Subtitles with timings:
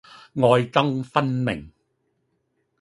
[0.33, 1.69] 愛憎分明